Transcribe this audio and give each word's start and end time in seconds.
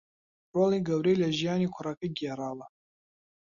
رۆڵی 0.55 0.79
گەورەی 0.87 1.19
لە 1.21 1.29
ژیانی 1.37 1.71
کوڕەکەی 1.73 2.15
گێڕاوە 2.17 2.65